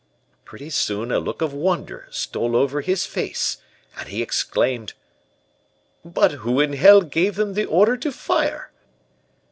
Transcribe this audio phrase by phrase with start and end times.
[0.45, 3.57] "Pretty soon a look of wonder stole over his face,
[3.99, 4.93] and he exclaimed:
[6.03, 8.71] "'But who in hell gave them the order to fire.